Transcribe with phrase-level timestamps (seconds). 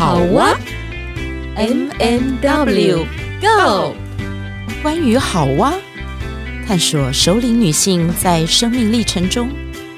[0.00, 0.58] 好哇
[1.56, 3.04] ，M M W
[3.38, 3.94] Go，
[4.82, 5.74] 关于好哇，
[6.66, 9.50] 探索首领女性在生命历程中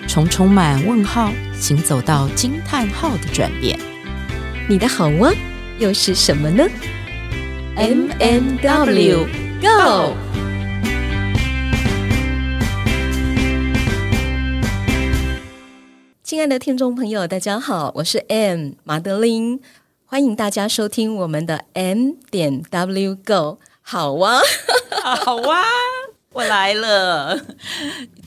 [0.09, 3.79] 从充满问号行走到惊叹号的转变。
[4.69, 5.33] 你的好哇
[5.79, 6.67] 又是什么呢
[7.77, 9.27] ？M&W
[9.61, 10.17] Go。
[16.25, 19.61] 亲爱的听众朋友，大家好，我是 M 马德琳，
[20.13, 24.39] 欢迎大家收听我们的 M 点 W Go 好哇，
[25.25, 25.63] 好哇，
[26.35, 27.41] 我来了。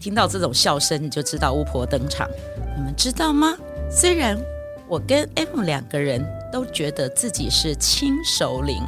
[0.02, 2.28] 听到这种笑声，你就知道巫婆登场。
[2.76, 3.56] 你们知道吗？
[3.92, 4.36] 虽然
[4.88, 8.82] 我跟 M 两个人都觉得自己是轻熟龄，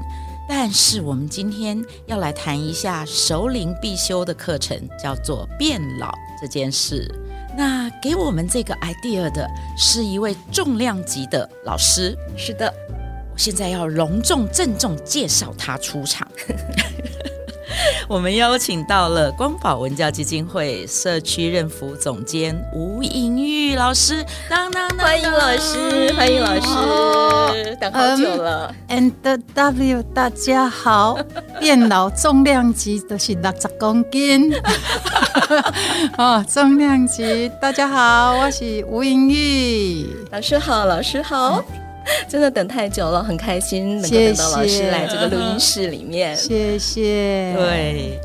[0.50, 6.12] 但是我们今天要来谈一下熟龄必修的课程，叫做变老
[6.42, 7.08] 这件事。
[7.58, 12.16] 那给我们这个 idea 的是一位重量级的老师。
[12.38, 12.72] 是的，
[13.34, 16.28] 我现在要隆重郑重介绍他出场。
[18.10, 28.74] 我们邀请到了光宝文教基金会社区任服总监吴莹玉老师，当当当当，欢迎老师，欢迎老师，哦、等好久了。
[28.88, 31.20] Um, and W，大家好，
[31.60, 34.54] 电脑重量级都是六十公斤。
[36.18, 41.62] 哦，重量级，大家好，我是吴莹玉，老师好，老师好。
[42.28, 46.36] 真的等太久了，很开心能够等到老师来这个录音室里面。
[46.36, 47.54] 谢谢。
[47.56, 48.20] 对，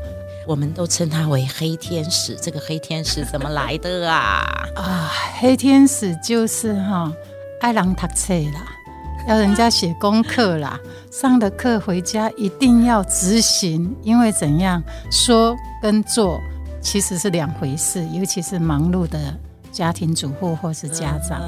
[0.47, 2.35] 我们都称他为黑天使。
[2.35, 4.43] 这个黑天使怎么来的啊？
[4.75, 7.11] 啊，黑天使就是哈，
[7.61, 8.65] 爱人读册啦，
[9.27, 10.79] 要人家写功课啦，
[11.11, 16.39] 上的课回家一定要执行，因为怎样说跟做
[16.81, 19.19] 其实是两回事，尤其是忙碌的
[19.71, 21.41] 家庭主妇或是家长，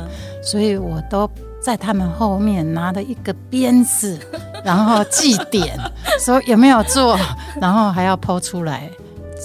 [0.43, 1.29] 所以我都。
[1.65, 4.19] 在他们后面拿了一个鞭子，
[4.63, 5.75] 然后祭点，
[6.23, 7.17] 说有没有做，
[7.59, 8.87] 然后还要 po 出来，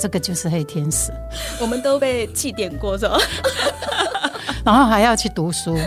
[0.02, 1.10] 这个就是黑天使。
[1.58, 3.16] 我们都被祭点过，是吧？
[4.62, 5.78] 然后还要去读书。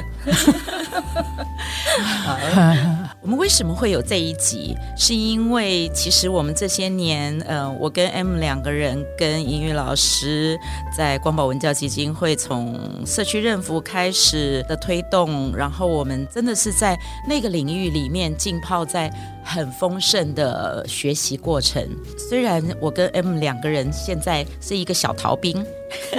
[3.24, 4.76] 我们为什么会有这一集？
[4.98, 10.60] 是因为其实我们这些年，嗯，我跟 M 两个人跟英语老师
[10.96, 19.10] 在光宝文教基金会从社区认服开始的推动，然后我们真的是在那个领域里面浸泡在
[19.44, 21.86] 很丰盛的学习过程。
[22.18, 25.66] 虽然我跟 M 两个人现在是一个小逃兵。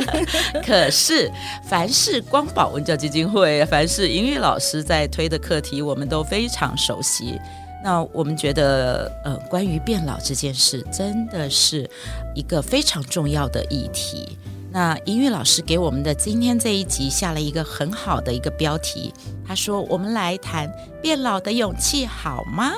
[0.65, 1.31] 可是，
[1.69, 7.41] 凡是光宝文教基金会，凡是英语老师在推的课题，我们都非常熟悉。
[7.83, 11.91] 那我们觉得，呃，关于变老这件事，真的是
[12.35, 14.39] 一个非常重要的议题。
[14.71, 19.13] 那英语老师给我们的今天这一集下了一个很好的一个标题，
[19.47, 22.73] 他说：“我们来谈变老的勇气，好吗？”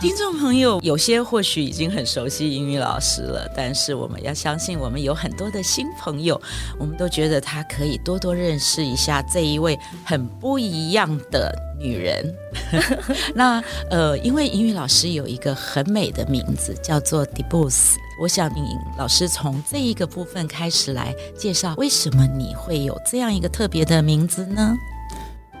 [0.00, 6.40] 听众朋友，有些或许已经很熟悉英语老师了，但是我们要相信，我们有很多的新朋友，
[6.78, 12.34] 我们都觉得他可以多多认识一下这一位很不一样的女人。
[13.36, 17.96] 那呃，因为英语老师有一个很美的名字，叫做 Debus。
[18.22, 18.64] 我想银
[18.96, 24.74] 老师从这一个部分开始来介绍，为什么你会有这样一个特别的名字呢？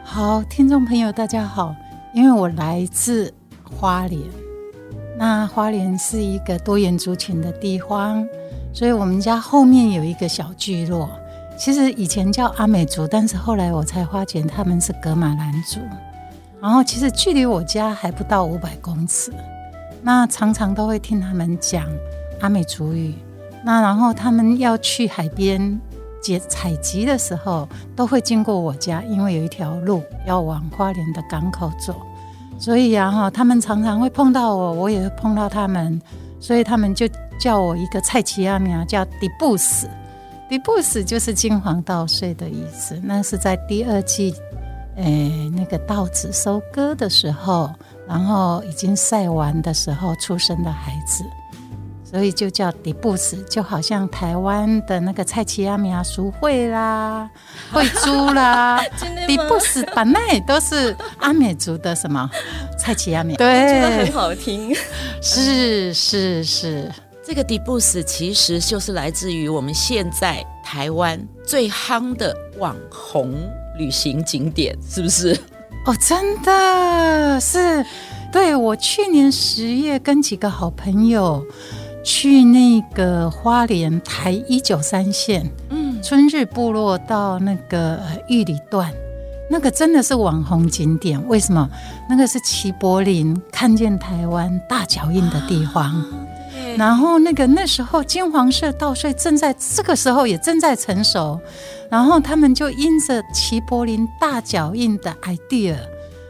[0.02, 1.76] 好，听众朋友，大家好，
[2.14, 3.30] 因为我来自。
[3.78, 4.22] 花莲，
[5.16, 8.26] 那花莲是一个多元族群的地方，
[8.72, 11.08] 所以我们家后面有一个小聚落。
[11.58, 15.78] 其实以前叫阿美族，但是后来我才发觉他们是格玛兰族。
[16.60, 19.32] 然后其实距离我家还不到五百公尺，
[20.02, 21.86] 那常常都会听他们讲
[22.40, 23.14] 阿美族语。
[23.64, 25.80] 那然后他们要去海边
[26.22, 31.94] 接采集的时候，都会经过我家，因为有一条路要往花莲的港口走。
[32.60, 35.98] 所以啊，哈，他们常常会碰到我，我也会碰到他们，
[36.38, 39.88] 所以他们就叫我一个菜奇阿娘，叫迪布斯。
[40.46, 43.00] 迪布斯就是金黄稻穗的意思。
[43.02, 44.34] 那是在第二季，
[44.96, 47.70] 诶、那个稻子收割的时候，
[48.06, 51.24] 然后已经晒完的时候出生的孩子。
[52.10, 57.30] 所以就叫迪布斯，就好像台湾的那个蔡奇阿米亚淑惠啦、
[57.70, 58.82] 慧珠啦，
[59.28, 62.28] 迪布斯本来都是阿美族的什么
[62.76, 64.74] 蔡奇阿米，对，真的很好听。
[65.22, 66.90] 是是是，
[67.24, 71.16] 这个迪布斯其实就是来自于我们现在台湾
[71.46, 73.32] 最夯的网红
[73.78, 75.32] 旅行景点，是不是？
[75.86, 77.86] 哦，真的是。
[78.32, 81.44] 对，我去年十月跟几个好朋友。
[82.02, 88.92] 去那个花莲台一九三线，嗯，春日部落到那个玉里段，
[89.50, 91.22] 那个真的是网红景点。
[91.28, 91.68] 为什么？
[92.08, 95.84] 那个是齐柏林看见台湾大脚印的地方。
[95.84, 96.06] 啊、
[96.76, 101.38] 然后那个那时候金黄色稻穗正在这个时候也正在成熟，
[101.90, 105.76] 然后他们就因着齐柏林大脚印的 idea，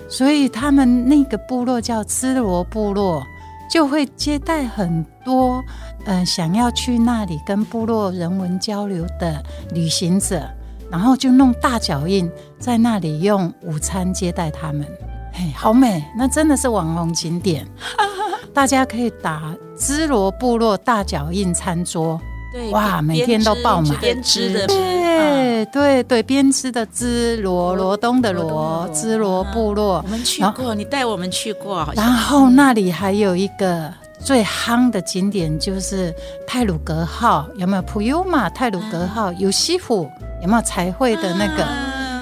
[0.09, 3.25] 所以他们那个部落叫芝罗部落，
[3.71, 5.63] 就会接待很多
[6.07, 10.43] 嗯、想要去那里跟部落人文交流的旅行者。
[10.91, 12.29] 然后就弄大脚印
[12.59, 14.85] 在那里用午餐接待他们，
[15.33, 16.03] 嘿，好美！
[16.17, 17.65] 那真的是网红景点，
[18.53, 22.21] 大家可以打兹罗部落大脚印餐桌，
[22.53, 33.93] 对，哇，每天都爆满，编织的，对对对，编织的织罗罗东的罗织罗部落，我们去过，你带我们去过，然后那里还有一个。
[34.23, 36.15] 最夯的景点就是
[36.47, 37.83] 泰鲁格号，有没有？
[37.85, 40.07] 普悠玛泰鲁格号有西湖，
[40.43, 41.67] 有没有彩绘的那个？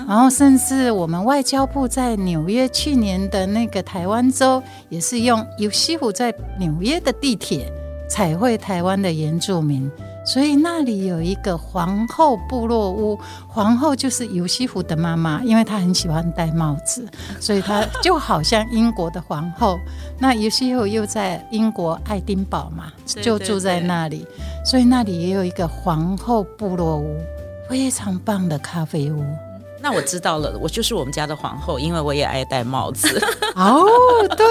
[0.06, 7.68] 然后甚至我们外交部在纽约去年的那个台湾周，也是用有西湖在纽约的地铁
[8.08, 9.90] 彩绘台湾的原住民。
[10.30, 17.08] 所以那里有一个皇后部落屋，皇后就是尤西弗的妈妈，因为她很喜欢戴帽子，
[17.40, 19.78] 所以她就好像英国的皇后。
[20.18, 24.26] 那尤西弗又在英国爱丁堡嘛，就住在那里，
[24.66, 27.16] 所以那里也有一个皇后部落屋，
[27.70, 29.24] 非常棒的咖啡屋。
[29.80, 33.08] 那我知道了，我就是我们家的皇后，因为我也爱戴帽子。
[33.54, 33.86] 哦，
[34.36, 34.46] 对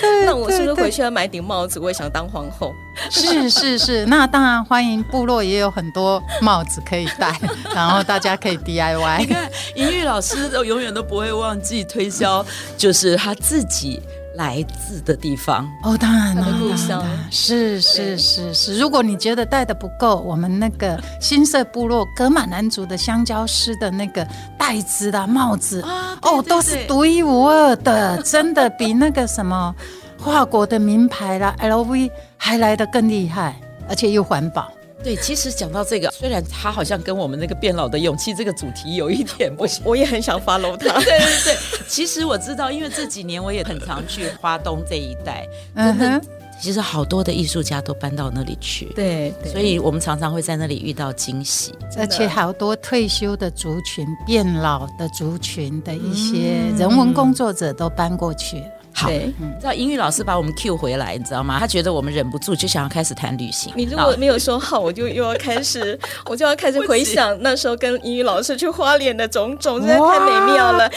[0.00, 1.78] 对，那我是不是回去要买顶帽子？
[1.80, 2.74] 我也想当皇后。
[3.10, 7.38] 是是是， 那当然欢迎部落也有很多帽子可以戴，
[7.74, 9.18] 然后大家可以 DIY。
[9.20, 12.44] 你看，银玉老师都永远都不会忘记推销，
[12.76, 14.02] 就是他自己。
[14.40, 15.68] 来自的地方。
[15.82, 17.04] 哦，当然了，故乡。
[17.30, 18.78] 是是是是。
[18.78, 24.26] 如果你觉得带的不够，我们那个新社部落格玛兰族的香蕉师的那个
[24.56, 26.38] 袋子的帽子啊，对对对。
[26.38, 29.74] 哦，都是独一无二的，真的比那个什么
[30.16, 33.60] 法国的名牌啦 LV 还来的更厉害，
[33.90, 34.72] 而且又环保。
[35.02, 40.92] 对，其实讲到这个，虽然他好像跟我们那个变老的勇气这个主题有一点不行，我也很想 follow 他。
[41.00, 41.56] 对对对，
[41.88, 46.20] 其实我知道，因为这几年我也很常去花东这一带，真的，
[46.60, 48.92] 其实好多的艺术家都搬到那里去。
[48.94, 58.62] 对，所以我们常常会在那里遇到惊喜，而且好多退休的族群、变老的族群的一些人文工作者都搬过去。
[59.00, 61.58] 好，你，知道英语老师把我们 cue 回来，你知道吗？
[61.58, 63.72] 他觉得我们忍不住就想要开始谈旅行。
[63.74, 70.90] 你如果没有说好，我就又要开始， 我就要开始回想那时候跟英语老师去花莲的种种，实在太美妙了。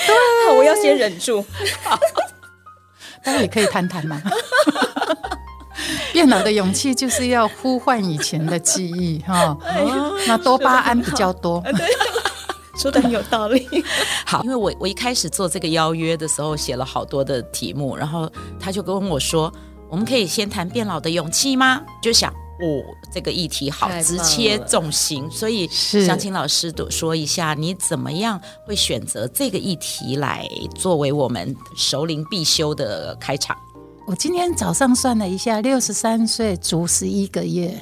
[0.57, 1.45] 我要先忍住。
[3.23, 4.21] 当然也可以谈谈嘛。
[6.11, 9.57] 变老的勇气就是要呼唤以前的记忆，哈、哦，
[10.27, 11.63] 那多巴胺比较多。
[12.75, 13.67] 说的很有道理。
[14.25, 19.51] 好，因为我我一开始做这个邀约的时候写了好多的题目，然后他就跟我说
[19.89, 22.83] ：“我们可以先谈变老的勇气吗？”就想哦，
[23.13, 33.55] 这个议题好直切重心，所以想请老师多说一下，你怎么样会选择这个议题来作为我们熟龄必修的开场？
[34.07, 37.73] 我今天早上算了一下，六十三岁足十一个月。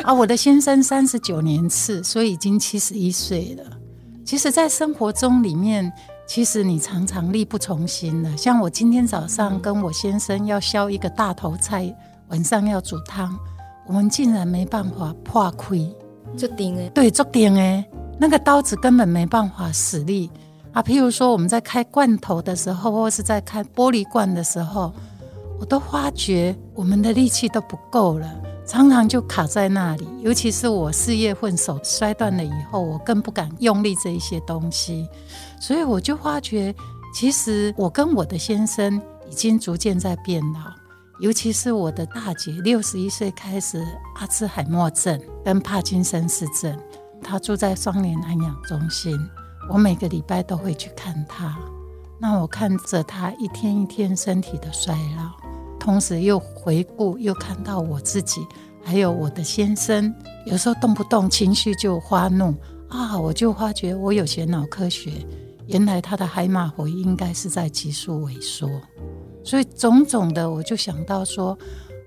[0.04, 3.64] 啊，我的先生三十九年次，所以已经七十一岁了。
[4.24, 5.92] 其实，在生活中里面，
[6.26, 8.34] 其实你常常力不从心的。
[8.36, 11.94] 像我今天早上跟我先生要削一个大头菜，
[12.28, 13.36] 晚上要煮汤，
[13.86, 15.76] 我们竟然没办法破开，
[16.36, 17.84] 就钉哎，对，就钉哎，
[18.18, 20.30] 那个刀子根本没办法使力
[20.72, 20.82] 啊。
[20.82, 24.92] 譬如说，我们在开罐头的时候，或是在开玻璃罐的时候，
[25.58, 28.26] 我都发觉我们的力气都不够了。
[28.70, 35.08] 常常就卡在那里，尤其是我四月份手摔断了以后，我更不敢用力这一些东西，
[35.60, 36.72] 所以我就发觉，
[37.12, 40.60] 其实我跟我的先生已经逐渐在变老，
[41.18, 43.84] 尤其是我的大姐六十一岁开始
[44.20, 46.78] 阿兹海默症跟帕金森氏症，
[47.20, 49.18] 她住在双联安养中心，
[49.68, 51.58] 我每个礼拜都会去看她，
[52.20, 55.39] 那我看着她一天一天身体的衰老。
[55.80, 58.46] 同时又回顾，又看到我自己，
[58.84, 62.54] 还有我的先生，有时候动不动情绪就发怒
[62.88, 65.10] 啊，我就发觉我有学脑科学，
[65.66, 68.68] 原来他的海马回应该是在急速萎缩，
[69.42, 71.58] 所以种种的，我就想到说，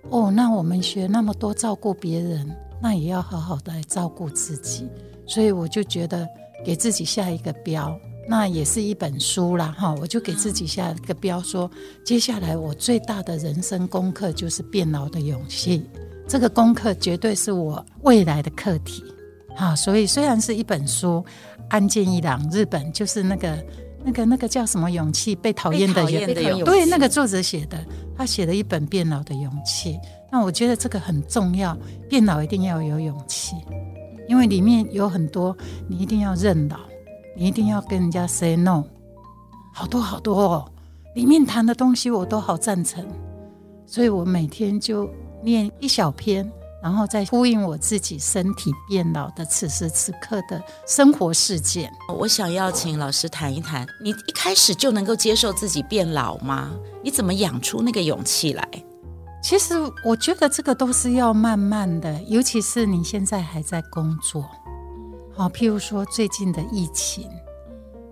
[0.10, 2.50] 哦，那我们学那么多照顾别人，
[2.82, 4.88] 那也要好好的来照顾自己，
[5.25, 6.27] 所以我就觉得
[6.63, 7.98] 给自己下一个标。
[8.27, 9.94] 那也是一本书啦，哈！
[10.00, 11.70] 我就给自己下一个标，说
[12.06, 15.84] 接下来我最大的人生功课就是变老的勇气。
[16.27, 19.03] 这个功课绝对是我未来的课题，
[19.56, 19.75] 哈！
[19.75, 21.24] 所以虽然是一本书
[21.70, 23.65] 安建一郎，日本就是那个
[24.06, 25.36] 那个那个叫什么勇气？
[25.36, 26.63] 被讨厌的勇气。
[26.63, 27.77] 对，那个作者写的，
[28.18, 30.00] 他写了一本变老的勇气。
[30.32, 31.77] 那我觉得这个很重要，
[32.10, 33.58] 变老一定要有勇气，
[34.30, 35.56] 因为里面有很多，
[35.89, 36.80] 你一定要认老，
[37.36, 38.84] 你一定要跟人家 say no，
[39.74, 40.72] 好多好多哦。
[41.16, 43.06] 里面谈的东西我都好赞成，
[43.86, 45.10] 所以我每天就
[45.42, 46.52] 念一小篇。
[46.82, 51.90] 然后再呼应我自己身体变老的此时此刻的生活事件。
[52.20, 56.72] 我想要请老师谈一谈，你一开始就能够接受自己变老吗？
[57.02, 58.68] 你怎么养出那个勇气来？
[59.42, 64.46] 其实我觉得这个都是要慢慢的，尤其是你现在还在工作，
[65.36, 67.28] 好，譬如说最近的疫情，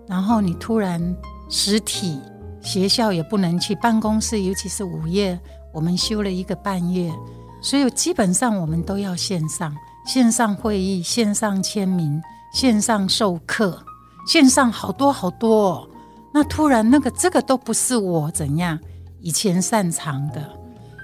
[0.08, 1.16] 然后你突然
[1.48, 2.20] 实体
[2.60, 5.38] 学校也不能去，办公室尤其是午夜，
[5.72, 7.12] 我们休了一个半月。
[7.60, 9.72] 所以基本上我们都要线上，
[10.04, 12.20] 线上会议、线上签名、
[12.52, 13.80] 线上授课、
[14.26, 15.88] 线上好多好多。
[16.34, 18.76] 那突然那个这个都不是我怎样
[19.20, 20.42] 以前擅长的，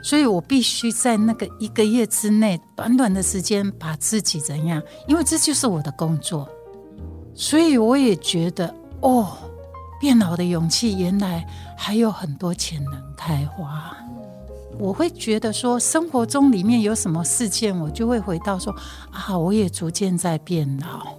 [0.09, 6.49] 所以我必须在那个一个月之内，短短的时间把自己怎样，因为这就是我的工作。
[7.35, 9.37] 所以我也觉得哦，
[10.01, 11.47] 变老的勇气原来
[11.77, 13.95] 还有很多潜能开花。
[14.79, 18.75] 我会觉得说，生活中里面有什么事件，我就会回到说
[19.11, 21.19] 啊，我也逐渐在变老。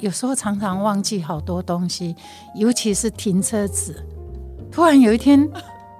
[0.00, 2.16] 有时候常常忘记好多东西，
[2.56, 4.04] 尤其是停车子。
[4.72, 5.48] 突然有一天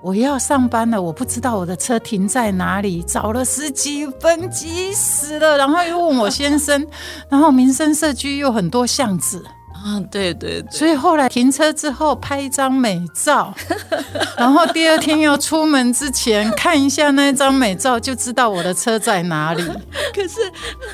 [0.05, 5.57] 我要上班了，我不知道我的车停在哪里，找了十几分，急死了。
[5.57, 6.87] 然后又问我先生，
[7.31, 9.43] 然后民生社区有很多巷子。
[9.73, 13.55] 啊，对对对，所以后来停车之后拍一张美照，
[14.37, 19.63] 然后第二天要出门之前看一下那张美照，就知道我的车在哪里。
[20.15, 20.39] 可是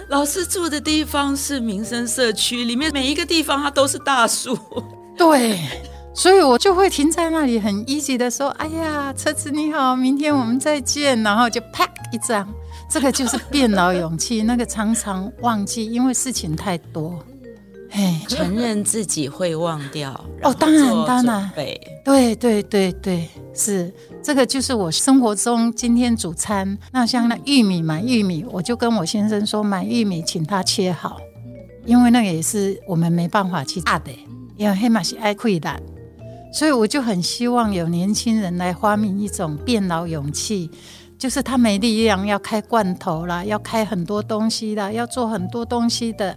[0.09, 4.57] 老师住的地方是民生社区，里面每一个地方它都是大树。
[5.17, 5.59] 对，
[6.13, 12.47] 所以我就会停在那里，很 easy 的说：“哎呀，车子你好，明天我们再见。”然后就啪一张，
[12.91, 14.43] 这个就是变老勇气。
[14.45, 17.19] 那个常常忘记，因为事情太多。
[17.93, 20.13] 哎，承认自己会忘掉
[20.43, 21.51] 哦，当然当然，
[22.05, 31.19] 对对对对，是这个就是我生活中今天煮餐，那像那玉米买玉米，我就跟我先生说买玉米，请他切好，
[31.85, 34.13] 因为那个也是我们没办法去炸的，
[34.57, 35.83] 因为黑马是爱溃烂，
[36.53, 40.71] 所以我就很希望有年轻人来发明一种变老勇气。
[41.19, 46.35] 就是他没力量，要开罐头啦，要开很多东西啦，要做很多东西的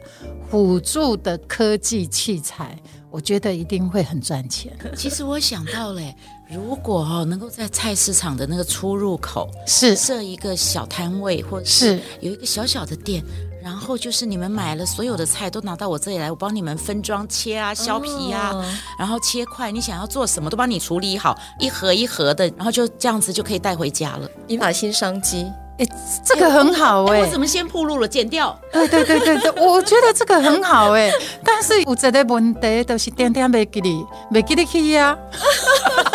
[0.51, 2.77] 辅助的科技器材，
[3.10, 4.74] 我觉得一定会很赚钱。
[4.93, 6.13] 其实我想到嘞，
[6.51, 13.24] 如果哦能够在菜市场的那个出入口是设一个小摊位，或者是有一个小小的店。
[13.63, 18.62] 然后就是你们买了所有的菜都拿到我这里来，我帮你们分装、切啊、削皮、啊，oh.
[19.00, 24.29] 然后切块，你想要做什么都帮你处理好，一盒一盒的，然后就这样子就可以带回家了。
[24.48, 25.86] 一把新商机，哎，
[26.25, 27.25] 这个很好哎、欸。
[27.25, 28.08] 我怎么先铺路了？
[28.08, 28.53] 剪掉。
[28.74, 31.13] 对对对对对，我觉得这个很好哎、欸。
[31.41, 35.17] 但是有一个问题，就是点点没给你，没给你去呀。
[35.32, 36.12] 啊，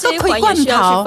[0.00, 1.04] 这开罐头，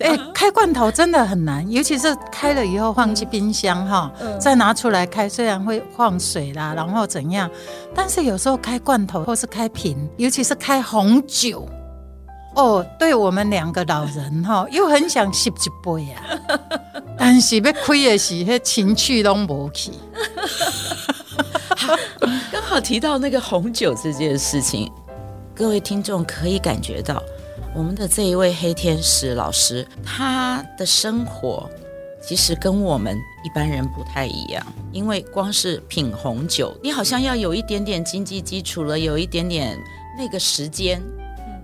[0.00, 7.50] 哎，开罐头真的很难，尤其是开了以后放进冰箱哈，嗯、再拿出来开，虽然会放水啦，然后怎样，
[7.94, 11.68] 但是有时候开罐头或是开瓶，尤其是开红酒，
[12.56, 16.20] 哦，对我们两个老人哈，又很想吸一杯啊，
[17.16, 19.92] 但是要开的时候，情趣都没去。
[22.52, 24.90] 刚好提到那个红酒这件事情，
[25.54, 27.22] 各位听众可以感觉到。
[27.72, 31.70] 我们的这一位黑天使老师，他的生活
[32.20, 39.78] 其实跟我们一般人不太一样，因为光是品红酒，你好像要有一点点经济基础了，有一点点
[40.18, 41.00] 那个时间。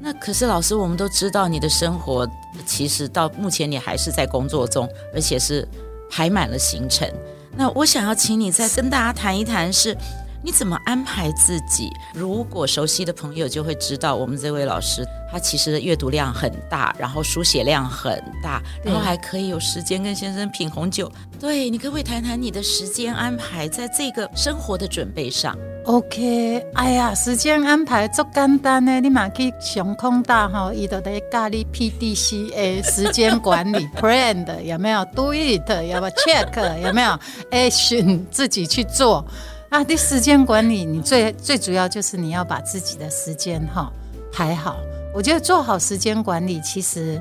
[0.00, 2.28] 那可是老师，我们都知道你的生活
[2.64, 5.66] 其实到目前你还是在工作中，而且是
[6.08, 7.10] 排满了行程。
[7.56, 9.96] 那我想要请你再跟大家谈一谈是。
[10.44, 11.90] 你怎么安排自己？
[12.14, 15.04] 如果熟悉的朋友就会知道，我们这位老师
[15.36, 21.12] 他其实的阅读量很大，然后书写量很大，然后还可以有时间跟先生品红酒。
[21.38, 39.22] 对，你可不可以谈谈你的时间安排在这个生活的准备上？OK，哎呀，时间安排足简单呢，你马去上空大哈，伊都得教你 PDCA 时间管理 Plan 有没有？Do it 有没有？Check 有没有？Action 自己去做。
[39.68, 43.92] 啊，对时间管理，你最最主要就是你要把自己的时间哈
[44.32, 44.78] 排好。
[45.16, 47.18] 我觉得做好时间管理，其实，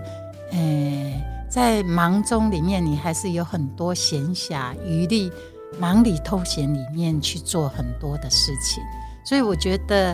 [0.52, 5.32] 呃，在忙中里面，你还是有很多闲暇余力，
[5.80, 8.84] 忙里偷闲里面去做很多的事情。
[9.24, 10.14] 所以我觉得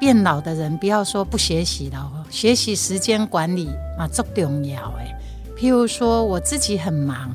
[0.00, 3.68] 变老的人不要说不学习了，学习时间管理
[3.98, 5.14] 啊，最重要诶。
[5.54, 7.30] 譬如说我自己很忙，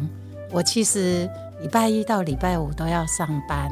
[0.49, 1.29] 我其实
[1.61, 3.69] 礼拜一到礼拜五都要上班，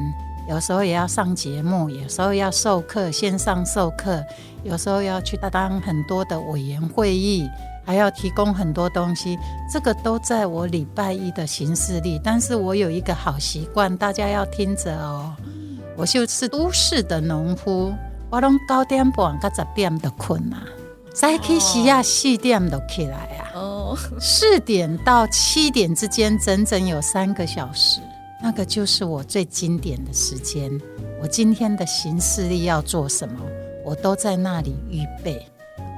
[0.50, 4.24] 有时候也要上节目，有时候要授课，线上授课，
[4.64, 7.48] 有时候要去当很多的委员会议。
[7.84, 9.40] 还要提供很多东西，
[9.74, 12.22] 这个都在我礼拜一的行事历。
[12.24, 15.36] 但是我有一个好习惯，大家要听着哦。
[15.98, 17.92] 我就是都市的农夫，
[18.30, 20.62] 我拢九点半到十点就困啊，
[21.12, 23.50] 早起时啊四点都起来啊。
[23.56, 28.00] 哦，四点到七点之间整整有三个小时，
[28.42, 30.72] 那个就是我最经典的时间。
[31.22, 33.36] 我今天的行事历要做什么，
[33.86, 35.46] 我都在那里预备，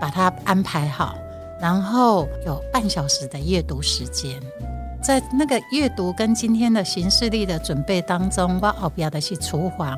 [0.01, 1.15] 把它安排好。
[1.61, 4.37] 然后有半小时的阅读时间，
[5.01, 9.97] 在那个阅读跟今天的行事历的准备当中，我后边的是厨房，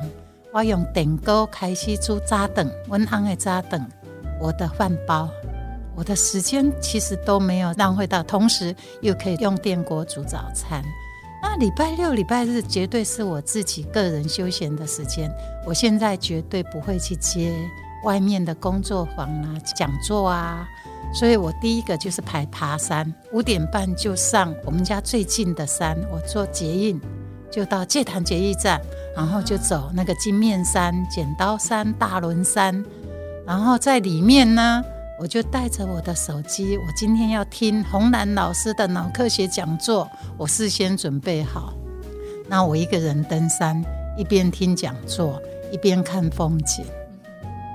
[0.52, 3.84] 我用电锅开始煮早顿，温安的早顿，
[4.40, 5.28] 我的饭包，
[5.96, 10.84] 我的时间其实都没有浪费到，同时又可以用电锅煮早餐。
[11.48, 15.30] 那礼拜六、礼拜日绝对是我自己个人休闲的时间，
[15.64, 17.54] 我现在绝对不会去接
[18.02, 20.66] 外面的工作坊啊、讲座啊。
[21.14, 27.00] 所以我第一个就是排爬山，五点半就上我们家最近的山，我坐捷运
[27.48, 28.80] 就到界潭捷运站，
[29.14, 32.84] 然后就走那个金面山、剪刀山、大仑山，
[33.46, 34.84] 然后在里面呢，
[35.18, 40.06] 我就带着我的手机，我今天要听洪兰老师的脑科学讲座，
[40.36, 41.72] 我事先准备好，
[42.48, 43.82] 那我一个人登山，
[44.18, 45.40] 一边听讲座，
[45.72, 46.84] 一边看风景，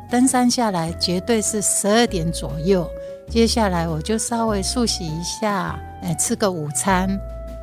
[0.10, 2.88] 登山下来绝对是十二点左右。
[3.28, 7.10] 接下来我就稍微漱洗一下，哎，吃个午餐，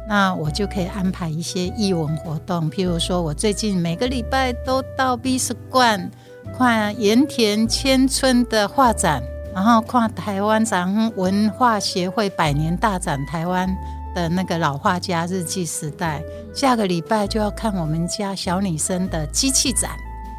[0.09, 2.69] 那我就可以安排一些艺文活动。
[2.69, 6.11] 譬如说，我最近每个礼拜都到美术馆
[6.57, 9.23] 看盐田千春的画展，
[9.59, 13.69] 然后看台湾咱文化协会百年大展，台湾
[14.15, 16.23] 的那个老画家日记时代。
[16.55, 19.91] 下个礼拜就要看我们家小女生的机器展，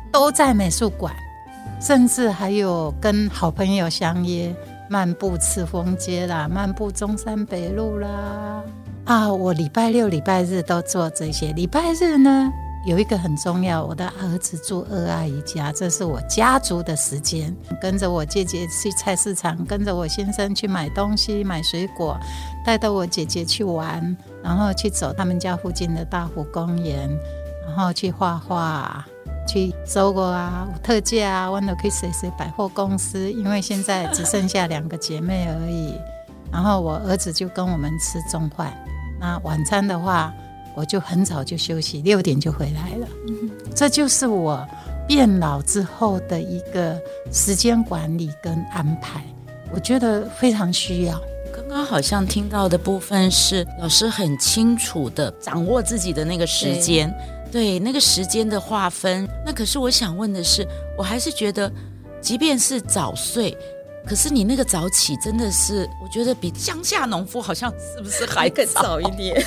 [0.09, 1.13] 都在美术馆，
[1.81, 4.55] 甚至还有跟好朋友相约。
[4.89, 8.63] 漫步赤峰街啦，漫步中山北路啦。
[9.03, 11.51] 啊，我礼拜六、礼拜日都做这些。
[11.51, 12.49] 礼拜日呢，
[12.85, 17.55] 有一个很重要，我的儿子住二阿姨家，这是我家族的时间。
[17.81, 22.17] 跟着我姐姐去菜市场，跟着我先生去买东西、买水果，
[22.65, 27.09] 带着我姐姐去玩，然后去走他们家附近的大湖公园，
[27.65, 29.05] 然后去画画。
[29.47, 35.95] 去搜过啊，特价啊，我都可以随随百货公司，因为现在只剩下两个姐妹而已。
[36.51, 38.71] 然后我儿子就跟我们吃中饭，
[39.19, 40.31] 那晚餐的话，
[40.75, 43.07] 我就很早就休息，六点就回来了。
[43.27, 44.67] 嗯、这就是我
[45.07, 46.99] 变老之后的一个
[47.31, 49.23] 时间管理跟安排，
[49.73, 51.19] 我觉得非常需要。
[51.53, 57.13] 刚刚好像听到的部分是老师很清楚的掌握自己的那个时间。
[57.51, 60.63] 对那个时间的划分，那可是我想问的是，
[60.95, 61.71] 我还是觉得，
[62.21, 63.57] 即便是早睡，
[64.05, 69.43] 可是你那个早起真的是，我觉得比乡下农夫好像是不是还更早一点？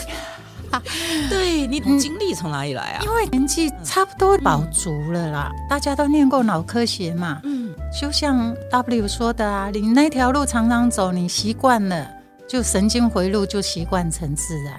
[1.29, 3.03] 对，你的精力从哪里来啊？
[3.03, 12.09] 因为年纪差不多饱足了啦，嗯、大家都念过脑科学嘛，嗯，就像 W 说的啊，你那条路常常走，你习惯了，
[12.49, 14.75] 就神经回路就习惯成自然。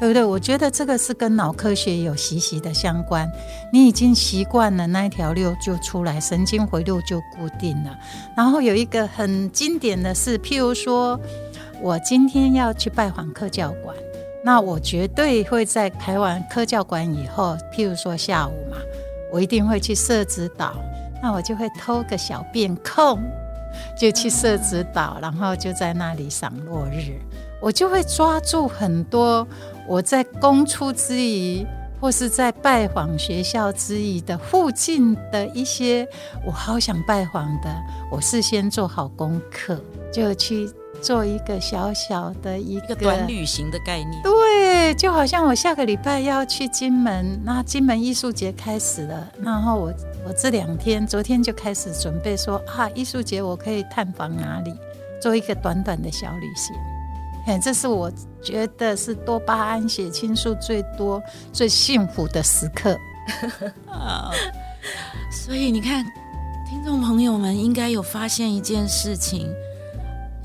[0.00, 0.24] 对不对？
[0.24, 3.28] 我觉得这个是跟脑科学有息息的相关。
[3.72, 7.98] 你已经习惯了那一条路就出来，神经回路就固定了。
[8.36, 11.18] 然后有一个很经典的事，譬如说，
[11.82, 13.92] 我今天要去拜访科教馆，
[14.48, 18.78] 那我绝对会在排完科教馆以后，譬如说下午嘛，
[19.30, 20.72] 我一定会去社子岛，
[21.22, 23.20] 那我就会偷个小便空，
[23.94, 27.20] 就去社子岛，然后就在那里赏落日，
[27.60, 29.46] 我就会抓住很多。
[29.86, 31.66] 我在公出之余，
[32.00, 36.08] 或是在拜访学校之余的附近的一些
[36.46, 37.68] 我好想拜访的，
[38.10, 39.78] 我事先做好功课，
[40.10, 40.66] 就去
[41.00, 44.22] 做一个小小的一个，短旅行的概念。
[44.22, 49.94] 对，就好像我下个礼拜要去金门，那金门艺术节开始了，然后我
[50.26, 54.74] 我这两天昨天就开始准备说啊，艺术节我可以探访哪里，
[55.20, 56.74] 做一个短短的小旅行。
[57.62, 62.94] 这是我觉得是多巴胺血清素最多、最幸福的时刻
[63.90, 64.30] 啊！
[65.32, 66.04] 所以你看，
[66.68, 69.50] 听众朋友们应该有发现一件事情：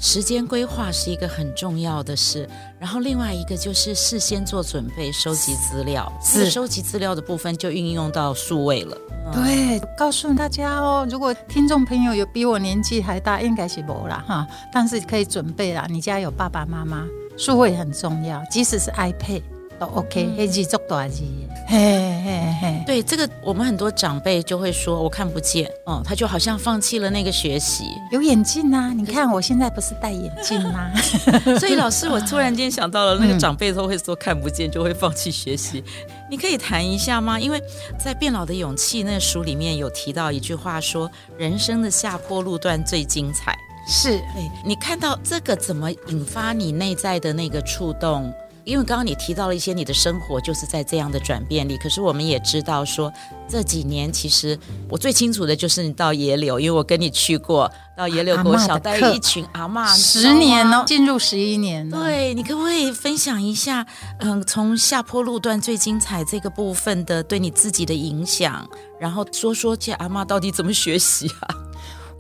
[0.04, 2.46] 时间规划是一个很重要的事，
[2.78, 6.12] 然后另外一个就是事先做准备，收集资料。
[6.22, 8.98] 是收集资料的部分就运用到数位了。
[9.32, 15.88] 对，告诉大家哦，如果听众朋友有比我年纪还大，应该是没啦哈，但是可以准备啦。
[15.90, 17.06] 你家有爸爸妈妈，
[17.38, 19.42] 数位很重要，即使是 iPad。
[19.86, 21.24] OK，黑字做大字，
[21.68, 21.78] 嘿
[22.24, 22.84] 嘿嘿。
[22.86, 27.86] 对，这个我们很多长辈就会说我看不见，哦，他就好像放弃了那个学习。
[28.12, 30.92] 有眼镜啊，你看我现在不是戴眼镜吗？
[31.60, 35.84] 所以老师，我突然间想到了，那个长辈都会说看不见就会放弃学习。
[35.88, 37.40] 嗯、你可以谈一下吗？
[37.40, 37.62] 因为
[37.98, 43.58] 在《变老的勇气》那书里面有提到一句话说，说人生的下坡路段最精彩。
[43.88, 48.32] 是，对，你看到这个怎么引发你内在的那个触动？
[48.66, 53.12] 因为刚刚你提到了一些你的生活就是在这样的转变里，可是我们也知道说
[53.48, 54.58] 这几年其实
[54.90, 62.00] 我最清楚的就是你到野柳，因为我跟你去过到野柳国小带一群阿嬷十年哦，进入十一年了。
[62.00, 63.86] 对，你可不可以分享一下，
[64.20, 68.68] 嗯，从下坡路段最精彩这个部分的对你自己的影响，
[69.00, 71.56] 然后说说这阿嬷到底怎么学习啊？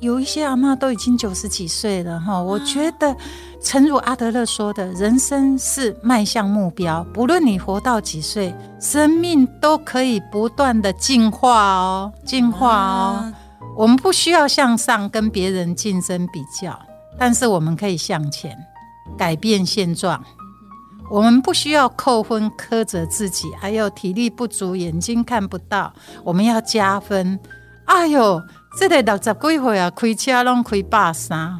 [0.03, 3.15] 有一些阿嬷都已经九十几岁了哈，我觉得。
[3.65, 13.33] 诚如阿德勒说的，人生是迈向目标，不论你活到几岁，生命都可以不断的进化哦，进化哦。
[13.77, 16.77] 我们不需要向上跟别人竞争比较，
[17.17, 18.53] 但是我们可以向前
[19.17, 20.21] 改变现状。
[21.09, 25.93] 我们不需要扣分苛责自己，还有体力不足、眼睛看不到，
[26.25, 27.39] 我们要加分。
[27.85, 28.41] 哎呦，
[28.77, 31.57] 这个六十几岁啊，开车拢开百三。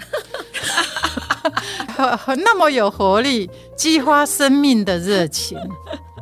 [2.37, 5.57] 那么有活力，激发生命的热情。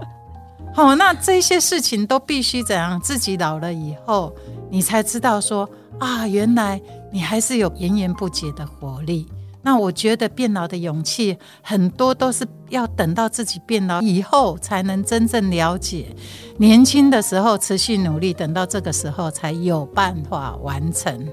[0.75, 2.99] 好，那这些事情都必须怎样？
[2.99, 4.33] 自己老了以后，
[4.69, 9.27] 你才知道说啊，原来你还是有源源不绝的活力。
[9.63, 16.15] 那我觉得变老的勇气，很多都是要等到自己变老以后，才能真正了解。
[16.57, 21.27] 年轻的时候持续努力，等到这个时候才有办法完成。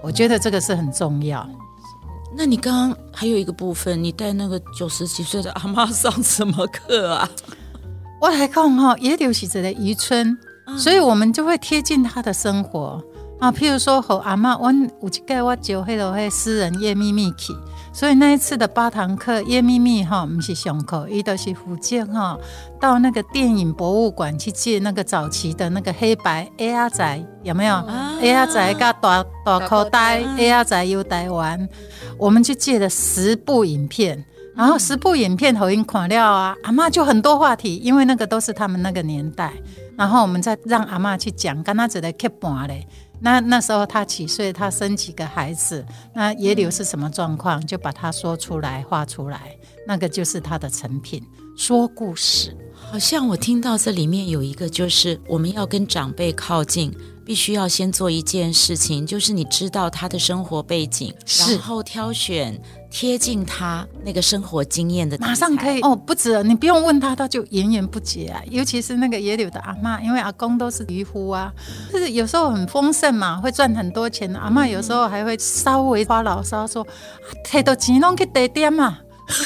[0.00, 1.48] 我觉得这个是很重要。
[2.36, 7.28] 那你刚刚还有一个部分，你带那个九十几岁的阿嬷上什么课啊？
[8.20, 13.02] 我来看哈，也就是这个渔村，嗯、所以我们就会贴近他的生活
[13.38, 13.52] 啊。
[13.52, 17.52] 譬如说，和阿嬷，我有一个我就迄个诗人夜秘密去，
[17.92, 22.38] 所以那一次的八堂课，叶咪咪哈不是上课，伊都是福建哈
[22.80, 31.68] 到那个电影博物馆去借那个早期的那个黑白 A R 仔，有没有、啊、？A R 仔加大大口袋，A R 仔又台湾。
[32.16, 34.24] 我们去借了十部影片，
[34.56, 39.52] 然后十部影片投影看了啊，阿嬷就很多话题，因为那个都是他们那个年代。
[39.98, 42.86] 然后我们再让阿嬷去讲，跟他只来 keep 盘嘞。
[43.22, 44.52] 那那时候他几岁？
[44.52, 45.84] 他生几个孩子？
[46.12, 47.64] 那野柳是什么状况？
[47.66, 49.56] 就把它说出来，画出来，
[49.86, 51.22] 那个就是他的成品。
[51.56, 56.92] 说故事，好像我听到这里面有一个，就是我们要跟长辈靠近。
[57.24, 62.60] 必须要先做一件事情，就是你知道他的生活背景，然后挑选
[62.92, 68.42] 贴近他那个生活经验的，马上可以哦，不止，你不用问他，他就源源不绝啊。
[68.50, 71.50] 尤其是那个野柳的阿妈，因为阿公都是渔夫啊，
[71.90, 74.30] 就是有时候很丰盛嘛，会赚很多钱。
[74.34, 76.86] 阿妈有时候还会稍微发牢骚说
[77.42, 78.98] ：“太多钱拢去地点嘛。”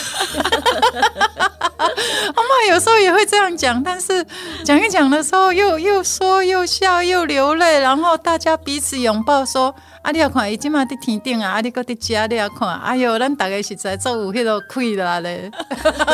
[2.35, 4.27] 阿妈有时候也会这样讲，但是
[4.64, 15.51] 讲一讲的时候又又说又笑又流泪，然后大家彼此拥抱说：“啊，你要看，伊今嘛在天顶啊，啊，你搁在家，你要看，哎呦，咱大家实在做有迄个亏啦咧。”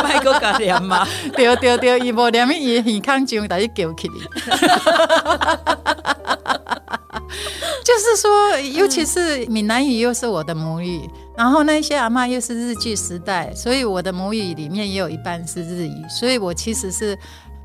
[0.04, 1.06] 卖个干念嘛？
[1.34, 4.14] 对对对，伊无念伊耳康就把伊叫起来。
[7.84, 11.08] 就是说，尤其是闽南语又是我的母语。
[11.36, 17.18] 然后那些阿嬷又是日据时代，所以我的母语里面也有一半是日语，所以我其实是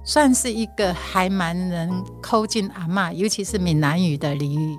[0.04, 4.78] 算是一个还蛮能靠近阿嬷，尤其是闽南语的俚语。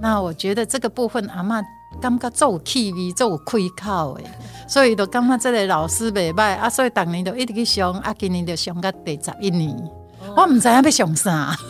[0.00, 1.62] 那我觉得这个部分阿嬷
[2.00, 4.24] 感觉做气味做开口的，
[4.66, 9.76] 所以都感觉这个老师袂歹啊，所以当年就一直去上，啊，今年就上到第十一年，
[10.34, 11.56] 我唔知影要上啥。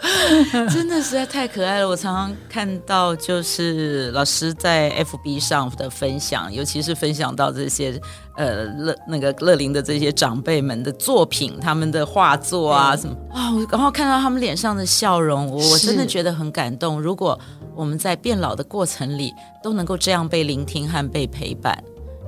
[0.70, 1.88] 真的实在太可爱了！
[1.88, 8.00] 我常常看到，就是老师在 FB 上的分享，尤其是分享到这些
[8.36, 17.00] 呃乐那个乐龄的这些长辈们的作品，他们的画作啊什么啊，然后看到他们脸上的笑容，我真的觉得很感动。
[17.00, 17.38] 如果
[17.74, 19.32] 我们在变老的过程里
[19.62, 21.76] 都能够这样被聆听和被陪伴，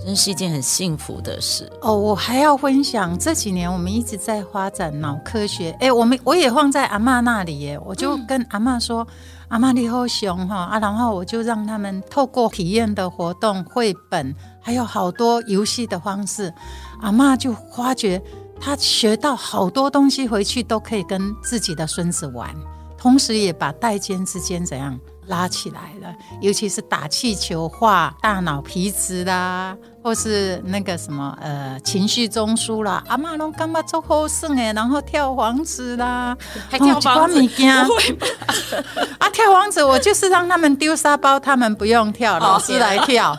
[0.05, 1.71] 真是一件很幸福的事。
[1.83, 1.95] 哦。
[1.95, 9.09] 我还要分享这几年我们一直在发展脑科学，哎，我们我也放在阿嬷那里耶，我就跟阿嬷说，嗯、
[9.49, 10.57] 阿嬷你好熊哈。
[10.65, 16.53] 啊，然后我就让他们透过体验的活动、绘本，还有好多游戏的方式，
[17.01, 18.23] 阿嬷就发觉
[18.61, 22.55] 她学到好多东西，回去都可以跟自己的孙子玩，
[22.97, 29.77] 同时也把代间之间怎样拉起来了，尤其是打气球、画大脑皮质啦。
[30.03, 36.37] 或是那个什么呃情绪中枢啦，阿妈拢干嘛做好胜哎，然后跳房子啦，
[36.71, 37.41] 还跳房子？
[39.19, 43.37] 啊，跳房子我就是让他们丢沙包，他们不用跳，老师来跳，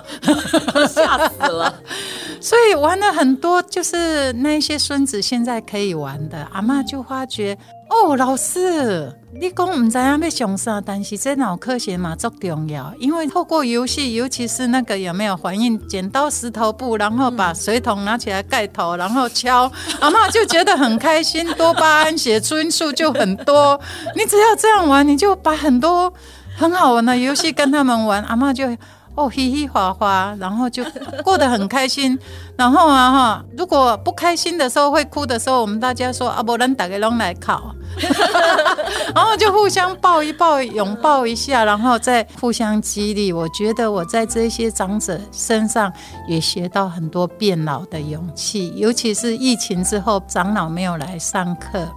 [0.88, 1.74] 吓死了。
[2.40, 7.58] 所以玩了很多，就是那些孙子现在可以玩的，阿妈就发觉。
[7.92, 23.78] 哦，老师，你讲唔知影要上啥，但是这脑科学嘛足重要，因为透过游戏，尤其是那个有没有反应，剪刀石头布，然后把水桶拿起来盖头，然后敲，阿嬷就觉得很开心，多巴胺、血清素就很多。
[24.16, 26.14] 你只要这样玩，你就把很多
[26.56, 28.66] 很好玩的游戏跟他们玩，阿嬷就。
[29.14, 30.86] 哦，嘻嘻哈哈，然后就
[31.22, 32.18] 过得很开心。
[32.56, 37.76] 然后啊哈，如果不开心的时候会哭的时候，我们大家说啊，不能大家拢来考，
[39.14, 43.34] 然后就互相抱一抱，拥抱一下，然后再互相激励。
[43.34, 45.92] 我觉得我在这些长者身上
[46.28, 51.88] 也学到很多变老的勇气，尤其是疫情之后，长老没有来上课，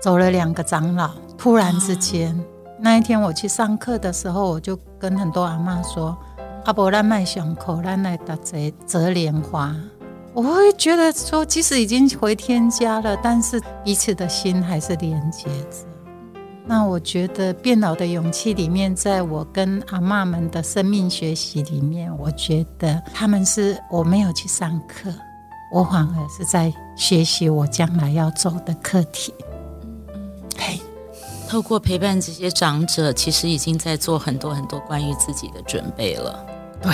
[0.00, 2.38] 走了两个长老，突然之间。
[2.80, 6.16] 那一天我去上课的时候，我就跟很多阿妈说
[6.66, 9.72] ：“阿伯，咱卖胸口，咱来打折折莲花。”
[10.34, 15.86] 我会觉得说，即使已经回天家了，但是彼此的心还是连接着。
[16.64, 25.12] 那我觉得变老的勇气里面，在我跟阿嬷们的生命学习里面，我觉得他们是我没有去上课，
[25.72, 29.34] 我反而是在学习我将来要做的课题。
[31.48, 36.46] 透过陪伴这些长者，其实已经在做很多很多关于自己的准备了。
[36.80, 36.90] 对，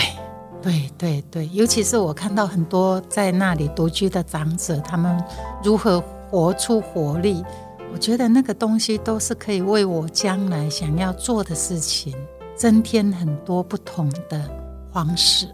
[0.61, 5.17] 对，对，对，尤其是我看到很多在那里独居的长者，他们
[5.63, 7.45] 如何活出活力，
[7.93, 12.15] 我觉得那个东西都是可以为我将来想要做的事情
[12.57, 14.51] 增添很多不同的
[14.93, 15.49] 方式。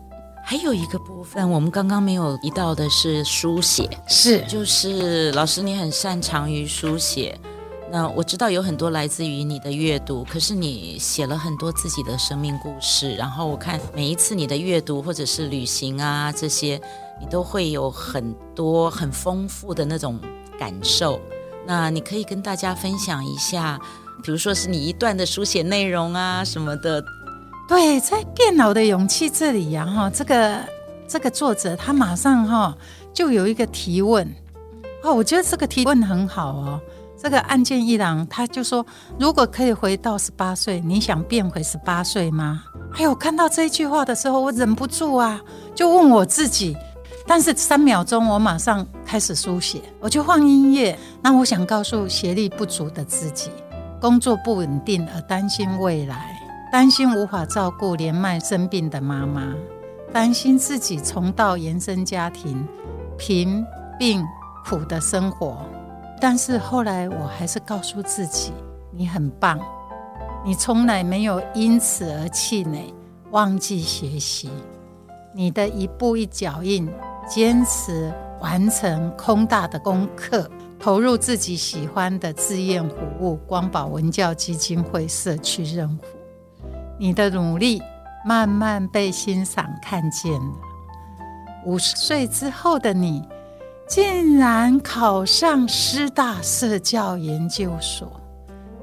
[0.47, 7.39] 还有一个部分，我们刚刚没有提到的是书写，是，就是老师你很擅长于书写。
[7.91, 13.15] 那我知道有很多来自于你的阅读，可是你写了很多自己的生命故事。
[13.15, 16.81] 然后我看每一次你的阅读或者是旅行啊这些，
[17.21, 20.19] 你都会有很多很丰富的那种
[20.59, 21.21] 感受。
[21.67, 23.79] 那你可以跟大家分享一下，
[24.25, 27.03] 比如说是你一段的书写内容啊什么的。
[27.69, 30.61] 对，在变老的勇气这里呀，哈，这个
[31.07, 32.77] 这个作者他马上哈
[33.13, 34.27] 就有一个提问
[35.03, 36.81] 哦，我觉得这个提问很好哦。
[37.25, 38.85] 这个案件一郎他就说
[39.19, 42.63] ：“如果可以回到十八岁，你想变回十八岁吗？”
[42.97, 45.41] 哎呦，看到这一句话的时候，我忍不住啊，
[45.75, 46.77] 就问我自己。
[47.27, 50.95] 但是三秒钟，我马上开始书写，我就放音乐。
[51.23, 53.51] 那我想告诉学历不足的自己，
[53.99, 56.37] 工作不稳定而担心未来，
[56.71, 59.55] 担心无法照顾年迈生病的妈妈，
[60.13, 62.69] 担心自己重蹈原生家庭
[63.17, 63.65] 贫
[63.99, 64.23] 病
[64.67, 65.57] 苦的生活。
[66.27, 68.51] 但是后来，我还是告诉自己，
[68.91, 69.61] 你很棒，
[70.43, 72.95] 你从来没有因此而气馁、
[73.31, 74.49] 忘记学习。
[75.35, 76.91] 你的一步一脚印，
[77.29, 78.11] 坚持
[78.41, 85.99] 完成空大的功课，投入自己喜欢的志愿服务——光宝文教基金会社区任务。
[86.99, 87.83] 你的努力
[88.25, 90.53] 慢慢被欣赏、看见了。
[91.67, 93.23] 五十岁之后的你。
[93.87, 98.11] 竟然考上师大社教研究所，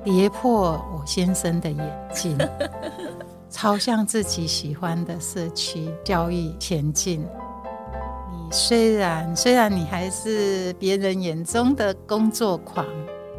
[0.03, 2.37] 跌破我先生的眼镜，
[3.49, 7.21] 朝向自己喜欢的社区教育前进。
[8.31, 12.85] 你虽然虽然你还是别人眼中的工作狂，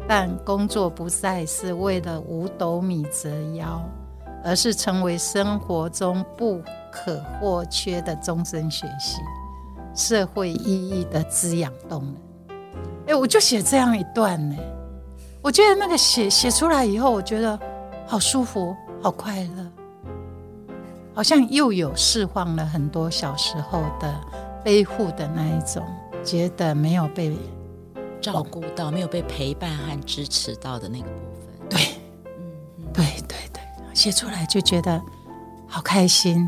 [0.05, 3.81] 但工作不再是为了五斗米折腰，
[4.43, 9.19] 而是成为生活中不可或缺的终身学习。
[9.95, 12.15] 社会意义的滋养动能。
[13.07, 14.55] 哎，我就写这样一段呢。
[15.41, 17.59] 我觉得那个写写出来以后，我觉得
[18.07, 19.71] 好舒服，好快乐，
[21.13, 24.21] 好像又有释放了很多小时候的
[24.63, 25.85] 背负的那一种，
[26.23, 27.35] 觉得没有被
[28.21, 31.69] 照顾到，没有被陪伴和支持到的那个部分。
[31.69, 31.79] 对，
[32.25, 33.61] 嗯，对对对，
[33.93, 35.01] 写出来就觉得
[35.67, 36.47] 好开心。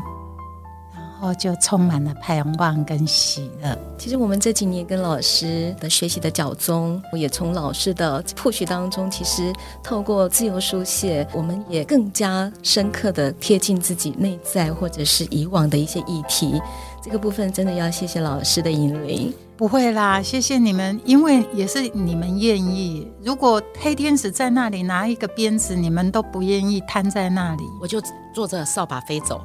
[1.18, 3.76] 然后就充满了盼望跟喜乐。
[3.96, 9.50] 其实我们这几年跟老师的学习的脚踪，我也从老师的 push 当中，其实
[9.82, 16.60] 透过自由书写，我们也更加深刻的贴近自己内在或者是以往的一些议题。
[17.02, 19.32] 这个部分真的要谢谢老师的引领。
[19.56, 23.10] 不会啦，谢谢你们，因为也是你们愿意。
[23.22, 28.02] 如果黑天使在那里拿一个鞭子，你们都不愿意瘫在那里，我就
[28.34, 29.40] 坐着扫把飞走。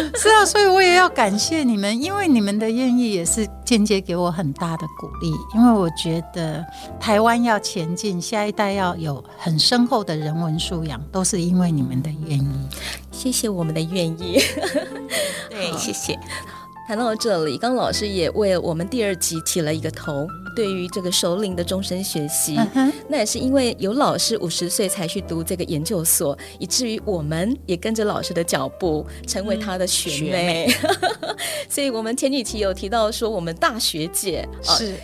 [0.16, 5.32] 是啊，所以我也要感谢你们，因为你们的愿意也是间接给我很大的鼓励。
[5.54, 6.64] 因为我觉得
[7.00, 12.68] 台湾要前进，下一代要有很深厚的人文素养，都是因为你们的愿意。
[13.10, 14.40] 谢谢我们的愿意，
[15.48, 16.18] 对， 谢谢。
[16.86, 20.28] 谈到这里，刚老师也为我们第二集起了一个头。
[20.54, 22.56] 对于这个首领的终身学习，
[23.08, 30.72] 那也是因为有老师五十岁才去读这个研究所，以至于我们也跟着老师的脚步，成为他的学妹。
[31.68, 34.96] 所以，我们前几期有提到说，我们大学姐是、哦、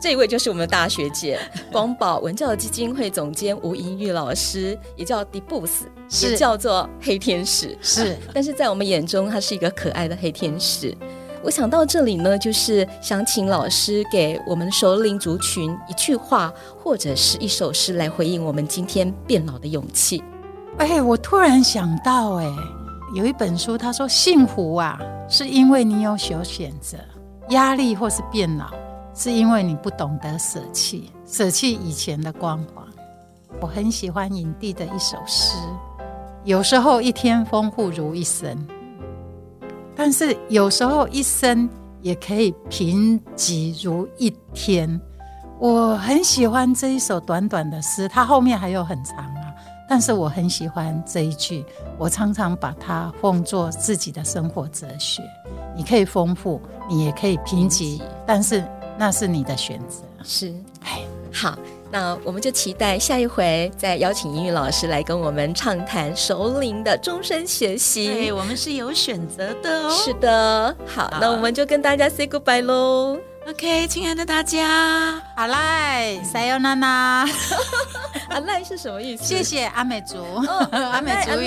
[0.00, 1.38] 这一位，就是我们的大学姐，
[1.70, 8.16] 光宝文教基金会总监吴银玉老师，也叫 The Boss，是也叫做黑天使，是、啊。
[8.32, 10.96] 但是在我们眼中，他是一个可爱的黑天使。
[11.42, 20.22] 我想到这里呢，就是想请老师给我们熟龄族群一句话或者是一首诗来回应我们今天变老的勇气。
[20.78, 22.46] 哎，我突然想到，哎，
[23.14, 26.98] 有一本书，他说幸福啊，是因为你有所选择；
[27.50, 28.66] 压力或是变老，
[29.14, 32.84] 是因为你不懂得舍弃，舍弃以前的光环。
[33.60, 35.56] 我很喜欢影帝的一首诗，
[36.44, 38.66] 有时候一天丰富如一生。
[39.96, 41.68] 但是有时候一生
[42.02, 45.00] 也可以贫瘠如一天。
[45.58, 49.54] 我很喜欢这一首短短的诗，它后面还有很长啊。
[49.88, 51.64] 但是我很喜欢这一句，
[51.96, 55.22] 我常常把它奉作自己的生活哲学。
[55.74, 58.62] 你可以丰富，你也可以贫瘠，但是
[58.98, 60.02] 那是你的选择。
[60.22, 60.52] 是，
[60.84, 61.00] 哎，
[61.32, 61.56] 好。
[61.90, 68.12] 那我们就期待下一回再邀请英语老师来跟我们畅谈熟龄的终身学习。
[68.12, 69.90] 对，我们是有选择的哦。
[69.90, 73.18] 是的，好，好，那我们就跟大家 say goodbye 喽。
[73.48, 77.24] OK，亲爱的大家，阿赖，撒由那拉。
[78.30, 79.24] 阿赖是什么意思？
[79.24, 81.46] 谢谢阿美族，哦、阿美族语。